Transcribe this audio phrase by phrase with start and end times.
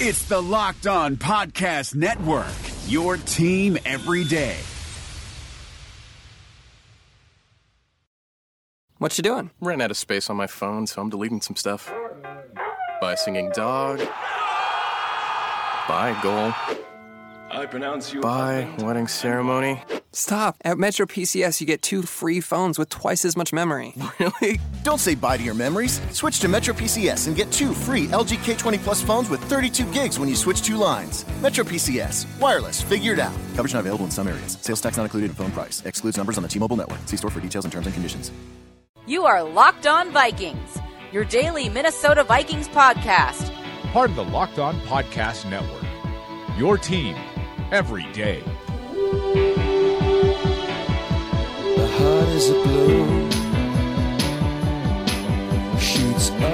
[0.00, 2.46] It's the Locked On Podcast Network,
[2.86, 4.56] your team every day.
[8.98, 9.50] What you doing?
[9.60, 11.92] Ran out of space on my phone, so I'm deleting some stuff.
[13.00, 13.98] Bye, singing dog.
[15.88, 16.52] Bye, goal.
[17.50, 18.20] I pronounce you.
[18.20, 19.82] Bye, wedding ceremony.
[20.12, 20.56] Stop.
[20.64, 23.94] At Metro PCS, you get two free phones with twice as much memory.
[24.18, 24.58] Really?
[24.82, 26.00] Don't say bye to your memories.
[26.12, 30.18] Switch to Metro PCS and get two free LG K20 Plus phones with 32 gigs
[30.18, 31.24] when you switch two lines.
[31.40, 32.26] Metro PCS.
[32.40, 32.82] Wireless.
[32.82, 33.34] Figured out.
[33.54, 34.58] Coverage not available in some areas.
[34.60, 35.84] Sales tax not included in phone price.
[35.84, 36.98] Excludes numbers on the T-Mobile network.
[37.06, 38.32] See store for details and terms and conditions.
[39.06, 40.78] You are Locked On Vikings,
[41.12, 43.52] your daily Minnesota Vikings podcast.
[43.92, 45.84] Part of the Locked On Podcast Network.
[46.58, 47.16] Your team
[47.70, 48.42] every day.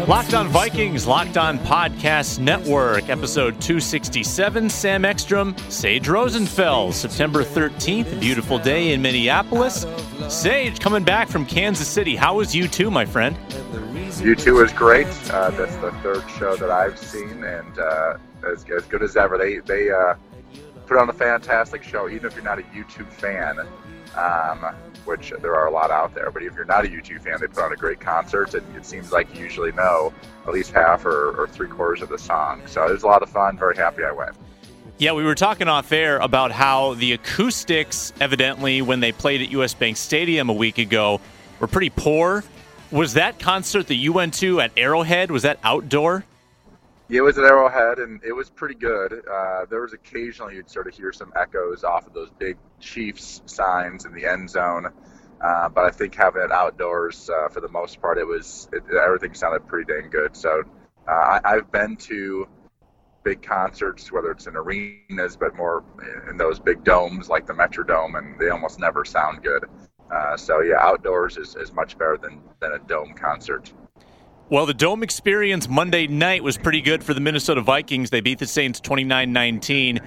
[0.06, 4.68] Locked on Vikings, Locked on Podcast Network, episode 267.
[4.68, 9.86] Sam Ekstrom, Sage Rosenfels, September 13th, a beautiful day in Minneapolis.
[10.28, 12.16] Sage coming back from Kansas City.
[12.16, 13.36] How was U2, my friend?
[13.50, 15.06] U2 is great.
[15.30, 19.38] Uh, that's the third show that I've seen, and uh, as, as good as ever.
[19.38, 20.14] They they uh,
[20.86, 23.58] put on a fantastic show, even if you're not a U2 fan,
[24.16, 26.30] um, which there are a lot out there.
[26.30, 28.86] But if you're not a U2 fan, they put on a great concert, and it
[28.86, 30.12] seems like you usually know
[30.46, 32.62] at least half or, or three quarters of the song.
[32.66, 33.58] So it was a lot of fun.
[33.58, 34.36] Very happy I went.
[34.96, 39.50] Yeah, we were talking off air about how the acoustics, evidently, when they played at
[39.50, 41.20] US Bank Stadium a week ago,
[41.58, 42.44] were pretty poor.
[42.90, 45.32] Was that concert that you went to at Arrowhead?
[45.32, 46.24] Was that outdoor?
[47.08, 49.12] Yeah, it was at Arrowhead, and it was pretty good.
[49.30, 53.42] Uh, there was occasionally you'd sort of hear some echoes off of those big Chiefs
[53.44, 54.86] signs in the end zone,
[55.40, 58.82] uh, but I think having it outdoors uh, for the most part, it was it,
[58.94, 60.34] everything sounded pretty dang good.
[60.34, 60.62] So
[61.06, 62.48] uh, I, I've been to
[63.22, 65.84] big concerts, whether it's in arenas, but more
[66.30, 69.64] in those big domes like the Metrodome, and they almost never sound good.
[70.10, 73.72] Uh, so yeah, outdoors is, is much better than, than a dome concert.
[74.54, 78.10] Well, the dome experience Monday night was pretty good for the Minnesota Vikings.
[78.10, 79.98] They beat the Saints 29 19.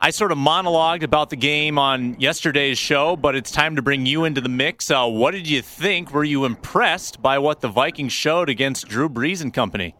[0.00, 4.04] I sort of monologued about the game on yesterday's show, but it's time to bring
[4.04, 4.90] you into the mix.
[4.90, 6.12] Uh, what did you think?
[6.12, 9.94] Were you impressed by what the Vikings showed against Drew Brees and company?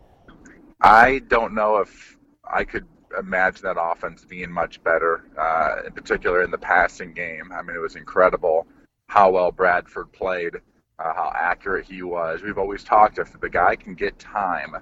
[0.80, 2.16] I don't know if
[2.52, 7.52] I could imagine that offense being much better, uh, in particular in the passing game.
[7.52, 8.66] I mean, it was incredible
[9.06, 10.54] how well Bradford played,
[11.02, 12.42] uh, how accurate he was.
[12.42, 14.76] We've always talked if the guy can get time,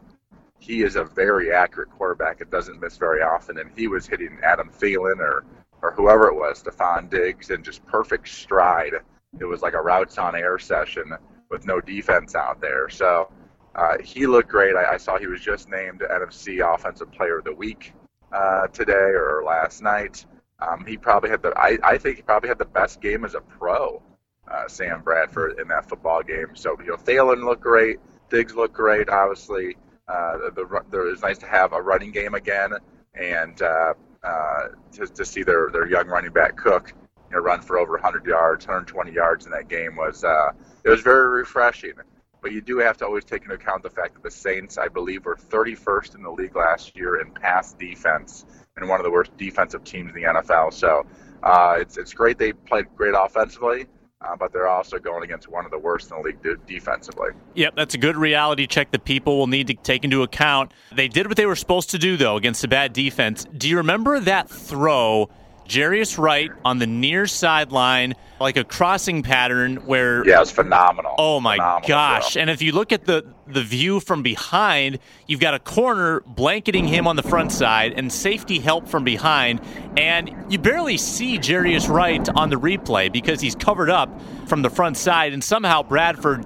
[0.59, 2.41] he is a very accurate quarterback.
[2.41, 5.45] It doesn't miss very often, and he was hitting Adam Thielen or
[5.83, 8.93] or whoever it was, Stefon Diggs, in just perfect stride.
[9.41, 11.11] It was like a routes on air session
[11.51, 12.91] with no defense out there.
[12.91, 13.33] So
[13.75, 14.77] uh, he looked great.
[14.77, 17.95] I, I, saw he was just named NFC Offensive Player of the Week
[18.31, 20.27] uh, today or last night.
[20.59, 21.59] Um, he probably had the.
[21.59, 24.03] I, I think he probably had the best game as a pro
[24.51, 26.55] uh, Sam Bradford in that football game.
[26.55, 29.09] So you know, Thielen looked great, Diggs looked great.
[29.09, 29.77] Obviously,
[30.09, 32.73] uh, the, the, it was nice to have a running game again,
[33.15, 36.93] and uh, uh, to, to see their their young running back Cook,
[37.31, 40.53] you know, run for over 100 yards, 120 yards in that game was uh,
[40.85, 41.95] it was very refreshing.
[42.43, 44.89] But you do have to always take into account the fact that the Saints, I
[44.89, 48.47] believe, were 31st in the league last year in pass defense
[48.77, 50.73] and one of the worst defensive teams in the NFL.
[50.73, 51.05] So
[51.43, 53.87] uh, it's it's great they played great offensively
[54.23, 57.31] uh, but they're also going against one of the worst in the league de- defensively.
[57.55, 60.73] Yep, that's a good reality check that people will need to take into account.
[60.95, 63.47] They did what they were supposed to do, though, against a bad defense.
[63.57, 65.31] Do you remember that throw?
[65.71, 71.15] Jarius Wright on the near sideline, like a crossing pattern where yeah, it's phenomenal.
[71.17, 72.33] Oh my phenomenal gosh!
[72.33, 72.43] throw.
[72.43, 74.99] And if you look at the the view from behind,
[75.29, 79.61] you've got a corner blanketing him on the front side and safety help from behind,
[79.97, 84.71] and you barely see Jarius Wright on the replay because he's covered up from the
[84.71, 86.45] front side, and somehow Bradford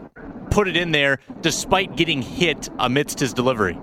[0.51, 3.79] put it in there despite getting hit amidst his delivery.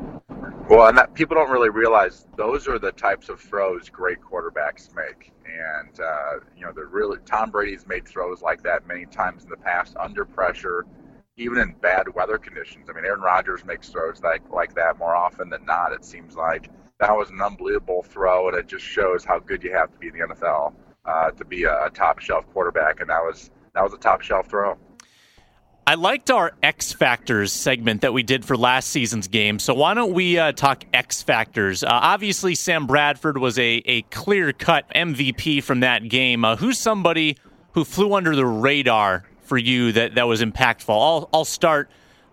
[0.71, 4.87] Well, and that, people don't really realize those are the types of throws great quarterbacks
[4.95, 5.33] make.
[5.45, 9.49] And uh, you know, the really Tom Brady's made throws like that many times in
[9.49, 10.85] the past under pressure,
[11.35, 12.89] even in bad weather conditions.
[12.89, 15.91] I mean, Aaron Rodgers makes throws like like that more often than not.
[15.91, 16.69] It seems like
[17.01, 20.07] that was an unbelievable throw, and it just shows how good you have to be
[20.07, 20.73] in the NFL
[21.03, 23.01] uh, to be a, a top shelf quarterback.
[23.01, 24.77] And that was that was a top shelf throw.
[25.87, 29.57] I liked our X Factors segment that we did for last season's game.
[29.57, 31.83] So why don't we uh, talk X Factors?
[31.83, 36.45] Uh, obviously, Sam Bradford was a, a clear cut MVP from that game.
[36.45, 37.35] Uh, who's somebody
[37.71, 40.89] who flew under the radar for you that, that was impactful?
[40.89, 41.89] I'll, I'll start.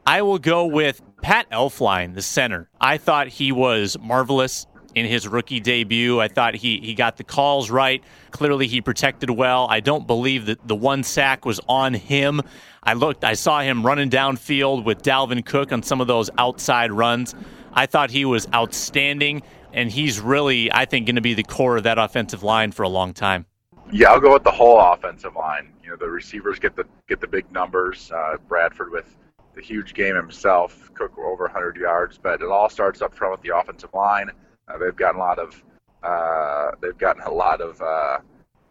[0.06, 2.68] I will go with Pat Elflein, the center.
[2.80, 4.66] I thought he was marvelous.
[4.94, 6.20] In his rookie debut.
[6.20, 8.02] I thought he, he got the calls right.
[8.30, 9.66] Clearly, he protected well.
[9.70, 12.40] I don't believe that the one sack was on him.
[12.82, 16.90] I looked, I saw him running downfield with Dalvin Cook on some of those outside
[16.92, 17.34] runs.
[17.72, 19.42] I thought he was outstanding,
[19.72, 22.82] and he's really, I think, going to be the core of that offensive line for
[22.82, 23.46] a long time.
[23.92, 25.72] Yeah, I'll go with the whole offensive line.
[25.82, 28.10] You know, the receivers get the get the big numbers.
[28.14, 29.16] Uh, Bradford with
[29.54, 33.42] the huge game himself, Cook over 100 yards, but it all starts up front with
[33.42, 34.30] the offensive line.
[34.68, 35.62] Uh, they've gotten a lot of
[36.02, 38.18] uh, they've gotten a lot of uh,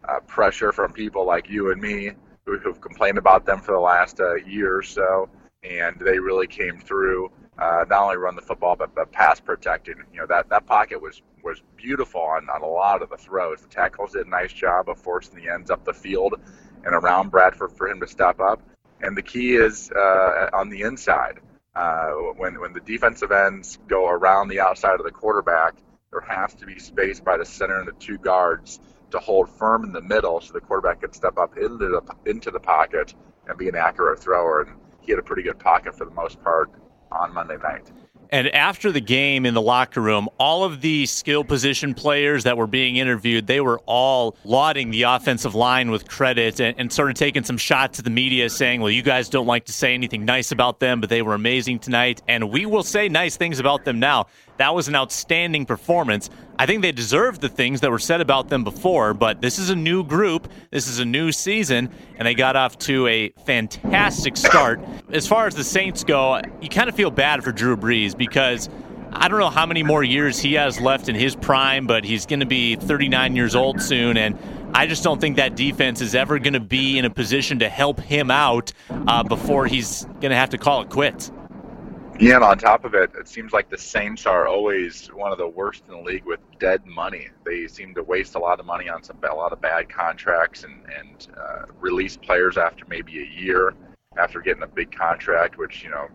[0.08, 2.12] uh, pressure from people like you and me
[2.46, 5.28] who, have complained about them for the last uh, year or so,
[5.64, 7.30] and they really came through.
[7.60, 9.96] Uh, not only run the football, but, but pass protecting.
[10.14, 13.62] You know that that pocket was was beautiful on, on a lot of the throws.
[13.62, 16.36] The tackles did a nice job of forcing the ends up the field
[16.86, 18.62] and around Bradford for him to step up.
[19.02, 19.92] And the key is
[20.54, 21.40] on the inside.
[21.78, 25.76] Uh, when when the defensive ends go around the outside of the quarterback,
[26.12, 28.80] there has to be space by the center and the two guards
[29.12, 32.51] to hold firm in the middle, so the quarterback can step up into the into
[32.51, 33.13] the pocket
[33.48, 34.62] and be an accurate thrower.
[34.62, 36.71] And he had a pretty good pocket for the most part
[37.12, 37.89] on Monday night.
[38.30, 42.58] And after the game in the locker room, all of the skill position players that
[42.58, 47.10] were being interviewed, they were all lauding the offensive line with credit and, and, sort
[47.10, 49.94] of taking some shots at the media saying, well, you guys don't like to say
[49.94, 52.22] anything nice about them, but they were amazing tonight.
[52.28, 54.28] And we will say nice things about them now.
[54.58, 56.30] That was an outstanding performance.
[56.59, 59.69] I think they deserve the things that were said about them before, but this is
[59.69, 60.51] a new group.
[60.71, 64.80] This is a new season, and they got off to a fantastic start.
[65.12, 68.69] As far as the Saints go, you kind of feel bad for Drew Brees because
[69.12, 72.25] I don't know how many more years he has left in his prime, but he's
[72.25, 74.38] going to be 39 years old soon, and
[74.74, 77.69] I just don't think that defense is ever going to be in a position to
[77.69, 81.31] help him out uh, before he's going to have to call it quits.
[82.19, 85.48] Yeah, on top of it, it seems like the Saints are always one of the
[85.48, 87.28] worst in the league with dead money.
[87.46, 90.64] They seem to waste a lot of money on some a lot of bad contracts
[90.64, 93.75] and and uh, release players after maybe a year
[94.18, 96.08] after getting a big contract, which you know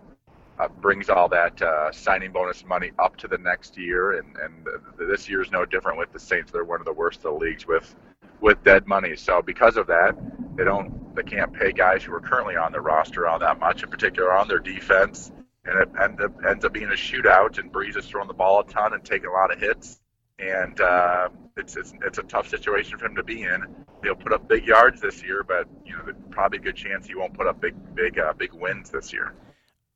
[0.59, 4.19] uh, brings all that uh, signing bonus money up to the next year.
[4.19, 4.67] And and
[4.99, 6.51] this year is no different with the Saints.
[6.51, 7.95] They're one of the worst of the leagues with
[8.41, 9.15] with dead money.
[9.15, 10.17] So because of that,
[10.57, 13.85] they don't they can't pay guys who are currently on their roster all that much,
[13.85, 15.31] in particular on their defense
[15.65, 17.59] and it end up, ends up being a shootout.
[17.59, 20.01] And Brees is throwing the ball a ton and taking a lot of hits,
[20.39, 23.63] and uh, it's, it's it's a tough situation for him to be in.
[24.03, 27.15] He'll put up big yards this year, but you know, probably a good chance he
[27.15, 29.35] won't put up big big uh, big wins this year.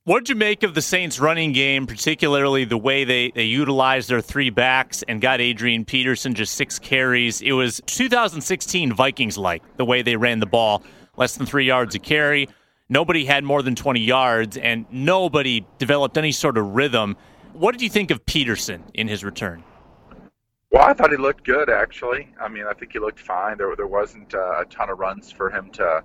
[0.07, 4.09] What did you make of the Saints' running game, particularly the way they, they utilized
[4.09, 7.41] their three backs and got Adrian Peterson just six carries?
[7.41, 10.81] It was 2016 Vikings like the way they ran the ball,
[11.17, 12.47] less than three yards a carry.
[12.89, 17.17] Nobody had more than 20 yards, and nobody developed any sort of rhythm.
[17.51, 19.63] What did you think of Peterson in his return?
[20.71, 22.29] Well, I thought he looked good, actually.
[22.39, 23.57] I mean, I think he looked fine.
[23.57, 26.01] There, there wasn't uh, a ton of runs for him to,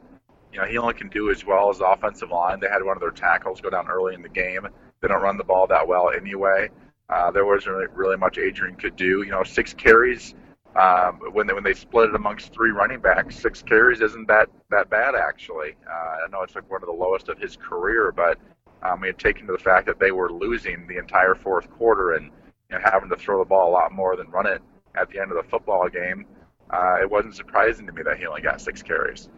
[0.53, 2.59] you know, he only can do as well as the offensive line.
[2.59, 4.67] They had one of their tackles go down early in the game.
[5.01, 6.69] They don't run the ball that well anyway.
[7.09, 9.23] Uh, there wasn't really, really much Adrian could do.
[9.23, 10.35] You know, six carries
[10.77, 14.49] um, when they when they split it amongst three running backs, six carries isn't that
[14.71, 15.75] that bad actually.
[15.89, 18.39] Uh, I know it's like one of the lowest of his career, but
[18.83, 22.13] um, we had taken to the fact that they were losing the entire fourth quarter
[22.13, 22.31] and
[22.71, 24.63] you know, having to throw the ball a lot more than run it
[24.97, 26.27] at the end of the football game.
[26.71, 29.29] Uh, it wasn't surprising to me that he only got six carries.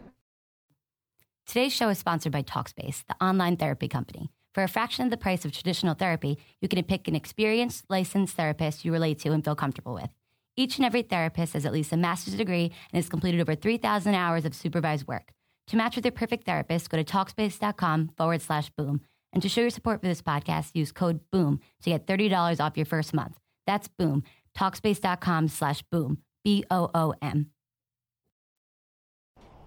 [1.45, 4.31] Today's show is sponsored by Talkspace, the online therapy company.
[4.53, 8.35] For a fraction of the price of traditional therapy, you can pick an experienced, licensed
[8.35, 10.09] therapist you relate to and feel comfortable with.
[10.57, 14.13] Each and every therapist has at least a master's degree and has completed over 3,000
[14.15, 15.31] hours of supervised work.
[15.67, 19.01] To match with your perfect therapist, go to Talkspace.com forward slash boom.
[19.33, 22.77] And to show your support for this podcast, use code BOOM to get $30 off
[22.77, 23.37] your first month.
[23.67, 24.23] That's BOOM.
[24.57, 26.19] Talkspace.com slash boom.
[26.43, 27.47] B O O M.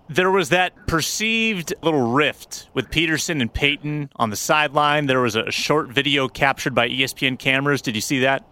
[0.08, 5.04] There was that perceived little rift with Peterson and Payton on the sideline.
[5.04, 7.82] There was a short video captured by ESPN cameras.
[7.82, 8.42] Did you see that?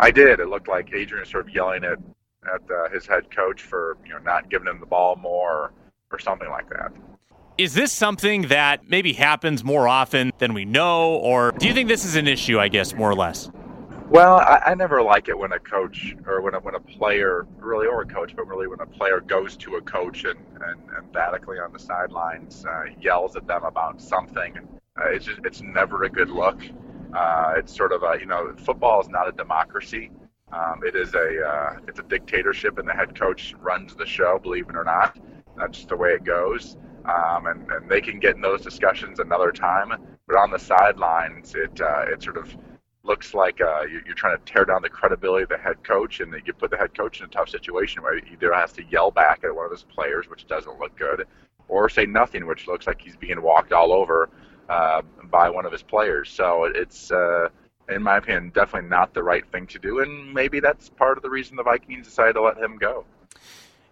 [0.00, 0.40] I did.
[0.40, 1.98] It looked like Adrian was sort of yelling at
[2.54, 5.72] at uh, his head coach for you know not giving him the ball more
[6.10, 6.92] or something like that.
[7.58, 11.88] Is this something that maybe happens more often than we know, or do you think
[11.88, 12.58] this is an issue?
[12.58, 13.50] I guess more or less.
[14.08, 17.46] Well, I, I never like it when a coach or when a, when a player,
[17.58, 20.80] really, or a coach, but really when a player goes to a coach and, and
[20.96, 24.56] emphatically on the sidelines uh, yells at them about something.
[24.98, 26.58] Uh, it's just it's never a good look.
[27.12, 30.10] Uh, it's sort of a you know football is not a democracy.
[30.52, 34.38] Um, it is a uh, it's a dictatorship, and the head coach runs the show.
[34.38, 35.18] Believe it or not,
[35.56, 36.76] that's just the way it goes.
[37.04, 39.92] Um, and, and they can get in those discussions another time.
[40.26, 42.54] But on the sidelines, it uh, it sort of
[43.04, 46.34] looks like uh, you're trying to tear down the credibility of the head coach, and
[46.44, 49.10] you put the head coach in a tough situation where he either has to yell
[49.10, 51.26] back at one of his players, which doesn't look good,
[51.68, 54.28] or say nothing, which looks like he's being walked all over
[54.68, 56.30] uh, by one of his players.
[56.30, 57.48] So it's, uh,
[57.88, 61.22] in my opinion, definitely not the right thing to do, and maybe that's part of
[61.22, 63.04] the reason the Vikings decided to let him go.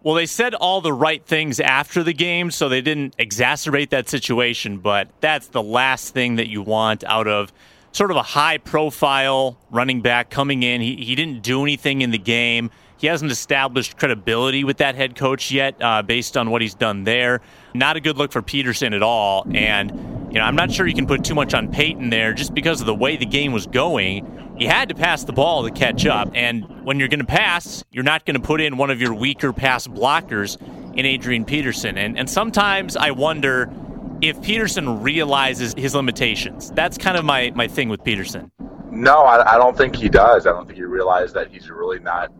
[0.02, 4.08] Well, they said all the right things after the game, so they didn't exacerbate that
[4.08, 7.52] situation, but that's the last thing that you want out of
[7.90, 10.80] sort of a high profile running back coming in.
[10.80, 12.70] He, he didn't do anything in the game.
[12.98, 17.04] He hasn't established credibility with that head coach yet, uh, based on what he's done
[17.04, 17.40] there.
[17.74, 19.46] Not a good look for Peterson at all.
[19.52, 19.90] And,
[20.36, 22.82] you know, I'm not sure you can put too much on Payton there just because
[22.82, 24.54] of the way the game was going.
[24.58, 26.30] He had to pass the ball to catch up.
[26.34, 29.14] And when you're going to pass, you're not going to put in one of your
[29.14, 30.60] weaker pass blockers
[30.94, 31.96] in Adrian Peterson.
[31.96, 33.72] And, and sometimes I wonder
[34.20, 36.70] if Peterson realizes his limitations.
[36.72, 38.52] That's kind of my, my thing with Peterson.
[38.90, 40.46] No, I, I don't think he does.
[40.46, 42.30] I don't think he realizes that he's really not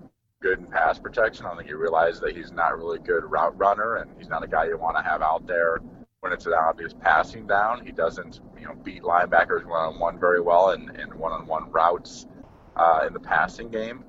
[0.42, 1.46] good in pass protection.
[1.46, 4.44] I don't think he realizes that he's not really good route runner, and he's not
[4.44, 5.80] a guy you want to have out there
[6.20, 7.84] when it's an obvious passing down.
[7.84, 11.46] He doesn't, you know, beat linebackers one on one very well in, in one on
[11.46, 12.26] one routes
[12.76, 14.04] uh, in the passing game.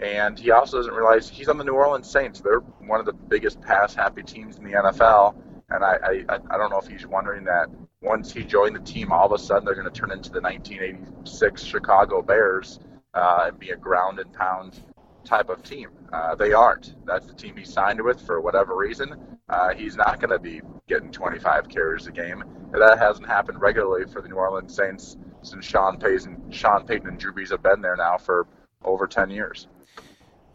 [0.00, 2.40] And he also doesn't realize he's on the New Orleans Saints.
[2.40, 5.36] They're one of the biggest pass happy teams in the NFL
[5.72, 5.96] and I,
[6.28, 7.68] I, I don't know if he's wondering that
[8.02, 10.40] once he joined the team, all of a sudden they're going to turn into the
[10.40, 12.78] 1986 Chicago Bears
[13.14, 14.82] uh, and be a ground and pound
[15.24, 15.90] type of team.
[16.12, 16.94] Uh, they aren't.
[17.06, 19.38] That's the team he signed with for whatever reason.
[19.48, 22.42] Uh, he's not going to be getting 25 carries a game.
[22.42, 27.08] And that hasn't happened regularly for the New Orleans Saints since Sean Payton, Sean Payton
[27.08, 28.46] and Drew Brees have been there now for
[28.84, 29.66] over 10 years.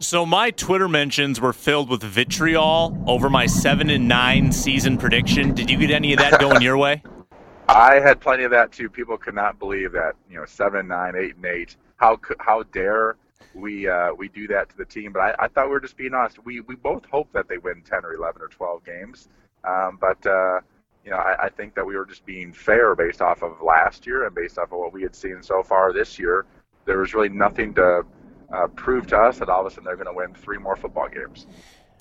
[0.00, 5.54] So my Twitter mentions were filled with vitriol over my seven and nine season prediction.
[5.54, 7.02] Did you get any of that going your way?
[7.68, 8.88] I had plenty of that too.
[8.88, 11.76] People could not believe that you know seven, nine, eight, and eight.
[11.96, 13.16] How how dare
[13.54, 15.12] we uh, we do that to the team?
[15.12, 16.44] But I, I thought we were just being honest.
[16.44, 19.28] We we both hope that they win ten or eleven or twelve games.
[19.64, 20.60] Um, but uh,
[21.04, 24.06] you know I, I think that we were just being fair based off of last
[24.06, 26.46] year and based off of what we had seen so far this year.
[26.84, 28.04] There was really nothing to
[28.52, 30.76] uh, prove to us that all of a sudden they're going to win three more
[30.76, 31.46] football games.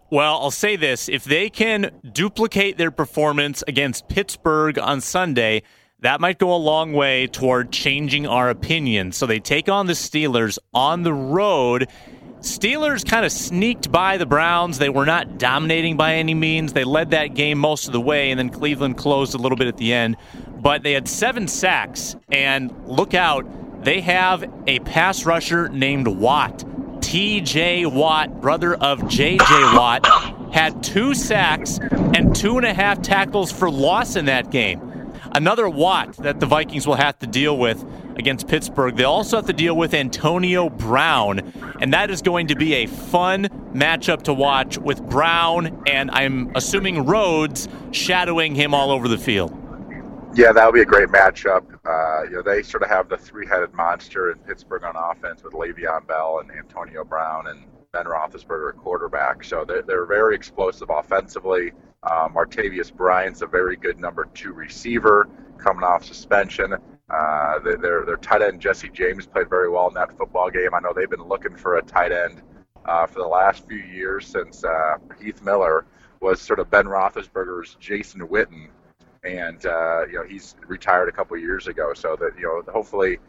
[0.10, 5.64] Well, I'll say this if they can duplicate their performance against Pittsburgh on Sunday,
[6.02, 9.12] that might go a long way toward changing our opinion.
[9.12, 11.88] So they take on the Steelers on the road.
[12.40, 14.78] Steelers kind of sneaked by the Browns.
[14.78, 16.74] They were not dominating by any means.
[16.74, 19.68] They led that game most of the way, and then Cleveland closed a little bit
[19.68, 20.18] at the end.
[20.60, 23.46] But they had seven sacks, and look out
[23.84, 26.60] they have a pass rusher named Watt.
[27.00, 30.06] TJ Watt, brother of JJ Watt,
[30.54, 31.80] had two sacks
[32.14, 34.87] and two and a half tackles for loss in that game.
[35.34, 38.96] Another Watt that the Vikings will have to deal with against Pittsburgh.
[38.96, 42.86] They also have to deal with Antonio Brown, and that is going to be a
[42.88, 49.18] fun matchup to watch with Brown and I'm assuming Rhodes shadowing him all over the
[49.18, 49.56] field.
[50.34, 51.64] Yeah, that would be a great matchup.
[51.86, 55.54] Uh, you know, they sort of have the three-headed monster in Pittsburgh on offense with
[55.54, 59.44] Le'Veon Bell and Antonio Brown and Ben Roethlisberger at quarterback.
[59.44, 61.72] So they're, they're very explosive offensively.
[62.10, 66.74] Uh, Martavis Bryant's a very good number two receiver coming off suspension.
[67.10, 70.74] Uh, their their tight end Jesse James played very well in that football game.
[70.74, 72.42] I know they've been looking for a tight end
[72.86, 75.86] uh, for the last few years since uh, Heath Miller
[76.22, 78.70] was sort of Ben Roethlisberger's Jason Witten
[79.24, 81.94] and uh, you know he's retired a couple years ago.
[81.94, 83.20] So that you know hopefully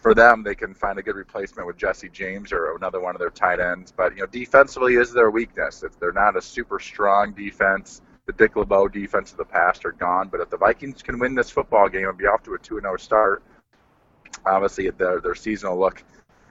[0.00, 3.18] for them they can find a good replacement with Jesse James or another one of
[3.18, 3.92] their tight ends.
[3.94, 5.82] But you know defensively is their weakness.
[5.82, 9.92] If they're not a super strong defense, the Dick LeBeau defense of the past are
[9.92, 10.28] gone.
[10.28, 12.76] But if the Vikings can win this football game and be off to a two
[12.76, 13.42] and zero oh start,
[14.46, 16.02] obviously their their season will look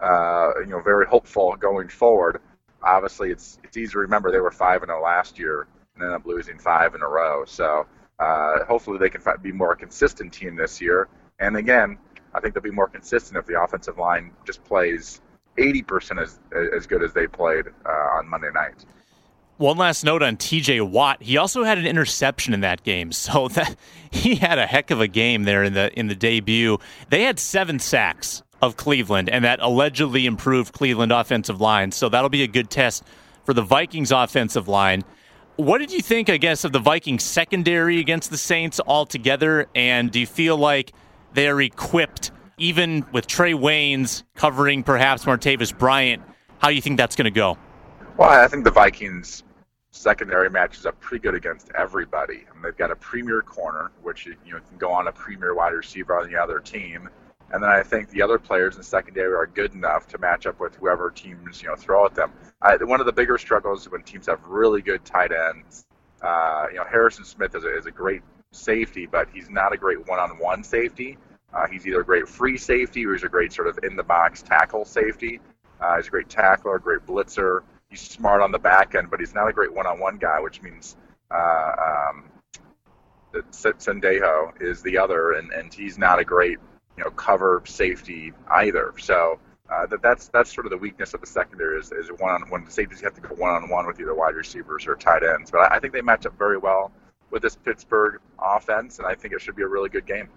[0.01, 2.41] uh, you know very hopeful going forward.
[2.83, 6.03] Obviously, it's it's easy to remember they were five and zero oh last year and
[6.03, 7.43] ended up losing five in a row.
[7.45, 7.85] So
[8.19, 11.07] uh, hopefully, they can be more consistent team this year.
[11.39, 11.97] And again,
[12.33, 15.21] I think they'll be more consistent if the offensive line just plays
[15.57, 16.39] 80% as
[16.75, 18.85] as good as they played uh, on Monday night.
[19.59, 21.21] One last note on TJ Watt.
[21.21, 23.11] He also had an interception in that game.
[23.19, 23.75] So that
[24.09, 26.79] he had a heck of a game there in the in the debut.
[27.09, 31.91] They had 7 sacks of Cleveland and that allegedly improved Cleveland offensive line.
[31.91, 33.03] So that'll be a good test
[33.43, 35.03] for the Vikings offensive line.
[35.57, 39.67] What did you think, I guess, of the Vikings secondary against the Saints altogether?
[39.75, 40.93] And do you feel like
[41.33, 46.23] they're equipped, even with Trae Waynes covering perhaps Martavis Bryant?
[46.59, 47.57] How do you think that's going to go?
[48.17, 49.43] Well, I think the Vikings
[49.91, 52.45] secondary matches up pretty good against everybody.
[52.53, 55.73] And they've got a premier corner, which you know can go on a premier wide
[55.73, 57.09] receiver on the other team.
[57.51, 60.59] and then I think the other players in secondary are good enough to match up
[60.59, 62.31] with whoever teams you know throw at them.
[62.61, 65.85] I, one of the bigger struggles when teams have really good tight ends.
[66.21, 69.77] Uh, you know, Harrison Smith is a, is a great safety, but he's not a
[69.77, 71.17] great one-on-one safety.
[71.53, 74.85] Uh, he's either a great free safety or he's a great sort of in-the-box tackle
[74.85, 75.39] safety.
[75.79, 77.61] Uh, he's a great tackler, great blitzer.
[77.89, 80.95] He's smart on the back end, but he's not a great one-on-one guy, which means
[81.31, 81.71] uh,
[82.13, 82.23] um,
[83.51, 86.59] Sendejo is the other, and, and he's not a great
[86.97, 88.93] you know cover safety either.
[88.99, 89.39] So
[89.71, 92.41] uh, that that's that's sort of the weakness of the secondary is, is one on
[92.49, 95.23] when the safeties have to go one on one with either wide receivers or tight
[95.23, 95.49] ends.
[95.49, 96.91] But I, I think they match up very well
[97.31, 100.29] with this Pittsburgh offense, and I think it should be a really good game.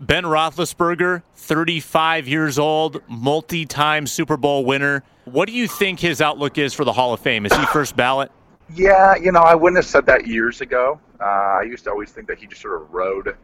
[0.00, 5.04] Ben Roethlisberger, 35 years old, multi-time Super Bowl winner.
[5.24, 7.46] What do you think his outlook is for the Hall of Fame?
[7.46, 8.30] Is he first ballot?
[8.74, 10.98] Yeah, you know, I wouldn't have said that years ago.
[11.20, 13.36] Uh, I used to always think that he just sort of rode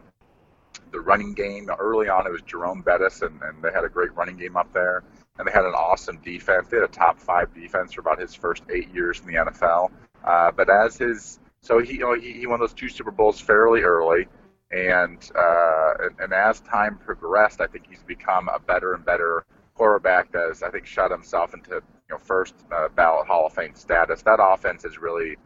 [0.90, 1.68] the running game.
[1.78, 4.72] Early on, it was Jerome Bettis, and, and they had a great running game up
[4.72, 5.04] there.
[5.38, 6.68] And they had an awesome defense.
[6.68, 9.90] They had a top five defense for about his first eight years in the NFL.
[10.24, 13.40] Uh, but as his so he you know he, he won those two Super Bowls
[13.40, 14.26] fairly early,
[14.70, 19.44] and, uh, and and as time progressed, I think he's become a better and better
[19.78, 23.54] quarterback that has I think shot himself into you know first uh, ballot Hall of
[23.54, 24.22] Fame status.
[24.22, 25.36] That offense has really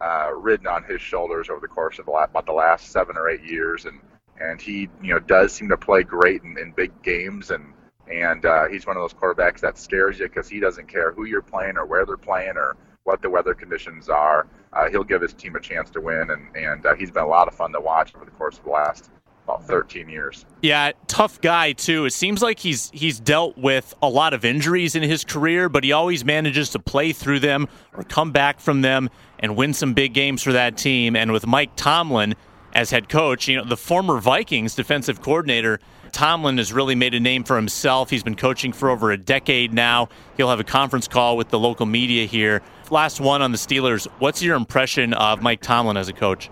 [0.00, 3.16] uh, ridden on his shoulders over the course of the last, about the last seven
[3.16, 3.98] or eight years, and
[4.40, 7.64] and he you know does seem to play great in, in big games and
[8.10, 11.24] and uh, he's one of those quarterbacks that scares you because he doesn't care who
[11.26, 14.46] you're playing or where they're playing or what the weather conditions are.
[14.72, 17.28] Uh, he'll give his team a chance to win, and and uh, he's been a
[17.28, 19.10] lot of fun to watch over the course of the last
[19.48, 20.44] about 13 years.
[20.60, 22.04] Yeah, tough guy too.
[22.04, 25.84] It seems like he's he's dealt with a lot of injuries in his career, but
[25.84, 29.94] he always manages to play through them or come back from them and win some
[29.94, 31.16] big games for that team.
[31.16, 32.34] And with Mike Tomlin
[32.74, 35.80] as head coach, you know, the former Vikings defensive coordinator
[36.12, 38.10] Tomlin has really made a name for himself.
[38.10, 40.08] He's been coaching for over a decade now.
[40.36, 42.62] He'll have a conference call with the local media here.
[42.90, 44.06] Last one on the Steelers.
[44.18, 46.50] What's your impression of Mike Tomlin as a coach?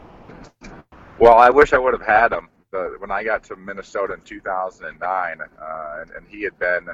[1.19, 4.21] Well, I wish I would have had him the, when I got to Minnesota in
[4.23, 6.89] 2009, uh, and, and he had been,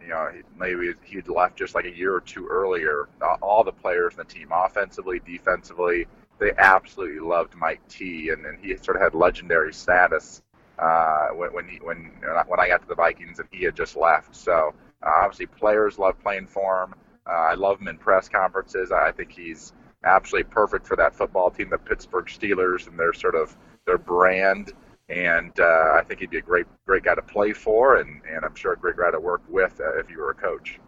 [0.00, 3.08] you know, he, maybe he'd left just like a year or two earlier.
[3.42, 6.06] All the players in the team, offensively, defensively,
[6.38, 10.42] they absolutely loved Mike T, and, and he sort of had legendary status
[10.78, 12.10] uh, when when, he, when
[12.46, 14.34] when I got to the Vikings and he had just left.
[14.34, 16.94] So uh, obviously, players love playing for him.
[17.26, 18.92] Uh, I love him in press conferences.
[18.92, 19.72] I think he's
[20.04, 24.72] absolutely perfect for that football team, the Pittsburgh Steelers, and their sort of their brand
[25.08, 28.44] and uh, I think he'd be a great great guy to play for, and, and
[28.44, 30.78] I'm sure a great guy to work with uh, if you were a coach.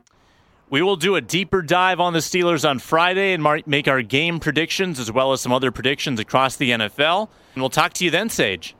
[0.70, 4.38] We will do a deeper dive on the Steelers on Friday and make our game
[4.38, 7.30] predictions as well as some other predictions across the NFL.
[7.54, 8.76] And we'll talk to you then, Sage.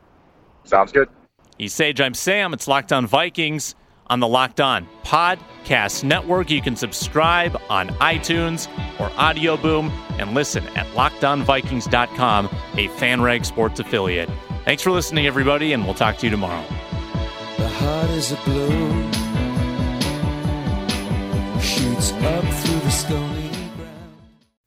[0.64, 1.09] Sounds good.
[1.57, 1.98] He's Sage.
[2.01, 2.53] I'm Sam.
[2.53, 3.74] It's Locked On Vikings
[4.09, 6.51] on the Locked On Podcast Network.
[6.51, 8.68] You can subscribe on iTunes
[9.01, 14.29] or Audio Boom and listen at lockedonvikings.com, a FanRag Sports affiliate.
[14.68, 16.62] Thanks for listening, everybody, and we'll talk to you tomorrow.
[17.57, 19.02] The heart is a blue,
[21.59, 23.47] shoots up through the stony.